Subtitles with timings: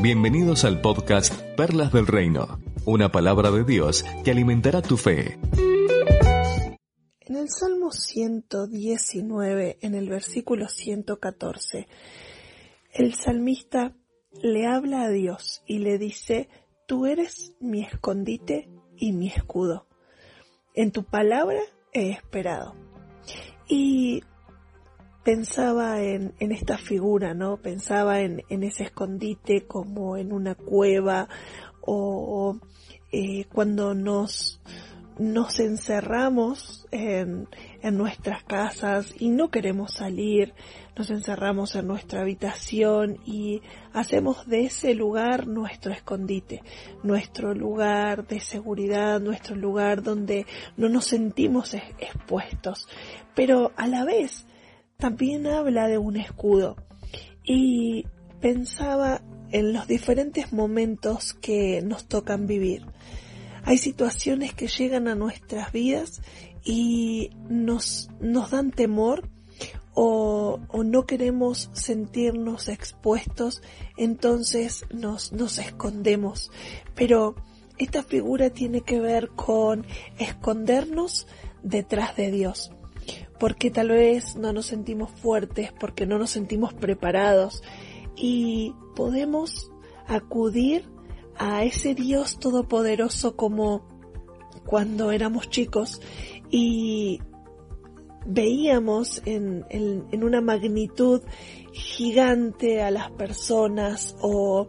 [0.00, 5.40] Bienvenidos al podcast Perlas del Reino, una palabra de Dios que alimentará tu fe.
[7.20, 11.88] En el Salmo 119, en el versículo 114,
[12.92, 13.96] el salmista
[14.40, 16.48] le habla a Dios y le dice,
[16.86, 19.88] Tú eres mi escondite y mi escudo.
[20.74, 21.58] En tu palabra
[21.92, 22.76] he esperado.
[23.66, 24.22] Y
[25.28, 27.58] pensaba en, esta figura, ¿no?
[27.58, 31.28] Pensaba en, ese escondite como en una cueva
[31.82, 32.58] o
[33.12, 34.62] eh, cuando nos,
[35.18, 37.46] nos encerramos en,
[37.82, 40.54] en nuestras casas y no queremos salir,
[40.96, 43.60] nos encerramos en nuestra habitación y
[43.92, 46.62] hacemos de ese lugar nuestro escondite,
[47.02, 50.46] nuestro lugar de seguridad, nuestro lugar donde
[50.78, 52.88] no nos sentimos expuestos.
[53.34, 54.46] Pero a la vez
[54.98, 56.74] también habla de un escudo
[57.44, 58.04] y
[58.40, 62.84] pensaba en los diferentes momentos que nos tocan vivir.
[63.62, 66.20] Hay situaciones que llegan a nuestras vidas
[66.64, 69.28] y nos, nos dan temor
[69.94, 73.62] o, o, no queremos sentirnos expuestos,
[73.96, 76.50] entonces nos, nos escondemos.
[76.96, 77.36] Pero
[77.78, 79.86] esta figura tiene que ver con
[80.18, 81.28] escondernos
[81.62, 82.72] detrás de Dios
[83.38, 87.62] porque tal vez no nos sentimos fuertes, porque no nos sentimos preparados.
[88.16, 89.70] Y podemos
[90.06, 90.88] acudir
[91.36, 93.86] a ese Dios todopoderoso como
[94.66, 96.00] cuando éramos chicos
[96.50, 97.20] y
[98.26, 99.64] veíamos en,
[100.12, 101.22] una magnitud
[101.72, 104.68] gigante a las personas o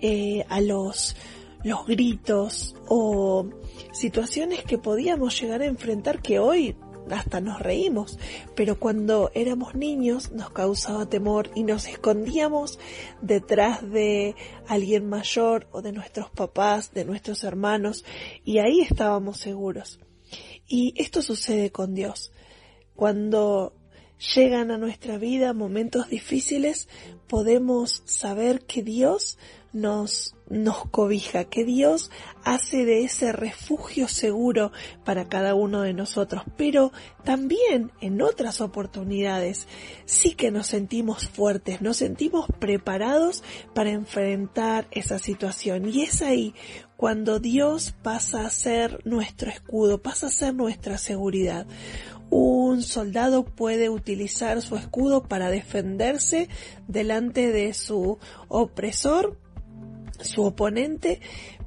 [0.00, 1.16] eh, a los,
[1.64, 3.48] los gritos o
[3.92, 6.76] situaciones que podíamos llegar a enfrentar que hoy
[7.10, 8.18] hasta nos reímos,
[8.54, 12.78] pero cuando éramos niños nos causaba temor y nos escondíamos
[13.20, 14.34] detrás de
[14.66, 18.04] alguien mayor o de nuestros papás, de nuestros hermanos,
[18.44, 19.98] y ahí estábamos seguros.
[20.66, 22.32] Y esto sucede con Dios.
[22.94, 23.74] Cuando
[24.34, 26.88] llegan a nuestra vida momentos difíciles,
[27.26, 29.38] podemos saber que Dios
[29.72, 32.10] nos, nos cobija, que Dios
[32.44, 34.72] hace de ese refugio seguro
[35.04, 36.92] para cada uno de nosotros, pero
[37.24, 39.66] también en otras oportunidades
[40.04, 43.42] sí que nos sentimos fuertes, nos sentimos preparados
[43.74, 46.54] para enfrentar esa situación y es ahí
[46.96, 51.66] cuando Dios pasa a ser nuestro escudo, pasa a ser nuestra seguridad.
[52.30, 56.48] Un soldado puede utilizar su escudo para defenderse
[56.86, 58.18] delante de su
[58.48, 59.36] opresor
[60.22, 61.20] su oponente,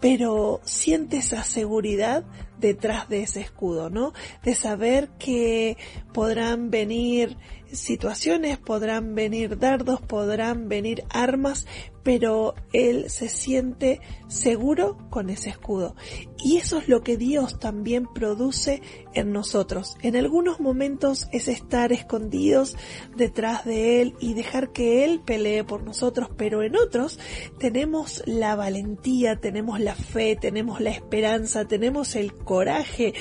[0.00, 2.24] pero siente esa seguridad
[2.58, 4.12] detrás de ese escudo, ¿no?
[4.42, 5.76] De saber que
[6.12, 7.36] podrán venir
[7.72, 11.66] situaciones, podrán venir dardos, podrán venir armas,
[12.08, 15.94] pero él se siente seguro con ese escudo.
[16.42, 18.80] Y eso es lo que Dios también produce
[19.12, 19.94] en nosotros.
[20.00, 22.78] En algunos momentos es estar escondidos
[23.14, 27.18] detrás de Él y dejar que Él pelee por nosotros, pero en otros
[27.58, 33.12] tenemos la valentía, tenemos la fe, tenemos la esperanza, tenemos el coraje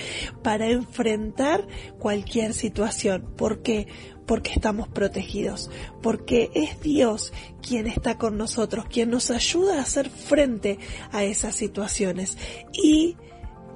[0.44, 1.68] para enfrentar
[2.00, 3.34] cualquier situación.
[3.36, 3.88] ¿Por qué?
[4.28, 5.72] Porque estamos protegidos,
[6.04, 7.34] porque es Dios
[7.68, 10.78] quien está con nosotros, quien nos ayuda a hacer frente
[11.12, 12.38] a esas situaciones.
[12.74, 13.16] Y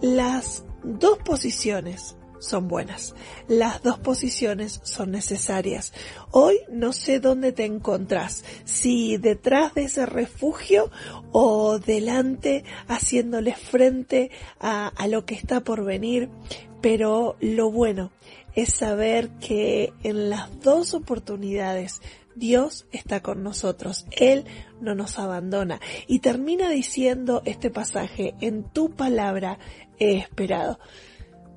[0.02, 3.14] las dos posiciones son buenas.
[3.48, 5.94] Las dos posiciones son necesarias.
[6.32, 10.92] Hoy no sé dónde te encontrás, si detrás de ese refugio
[11.32, 16.30] o delante haciéndole frente a, a lo que está por venir,
[16.82, 18.12] pero lo bueno
[18.56, 22.02] es saber que en las dos oportunidades
[22.36, 24.46] Dios está con nosotros, Él
[24.80, 25.80] no nos abandona.
[26.08, 29.60] Y termina diciendo este pasaje, en tu palabra
[30.00, 30.80] he esperado.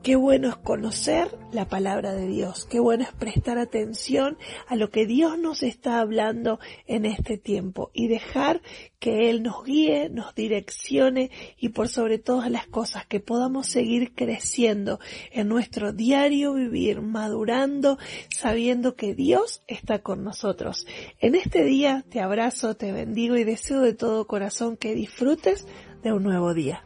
[0.04, 4.36] Qué bueno es conocer la palabra de Dios, qué bueno es prestar atención
[4.68, 8.60] a lo que Dios nos está hablando en este tiempo y dejar
[8.98, 14.14] que Él nos guíe, nos direccione y por sobre todas las cosas que podamos seguir
[14.14, 15.00] creciendo
[15.32, 17.96] en nuestro diario vivir, madurando,
[18.28, 20.86] sabiendo que Dios está con nosotros.
[21.18, 25.66] En este día te abrazo, te bendigo y deseo de todo corazón que disfrutes
[26.02, 26.84] de un nuevo día.